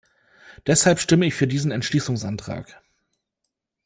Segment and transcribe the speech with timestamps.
[0.65, 2.81] Deshalb stimme ich für diesen Entschließungsantrag.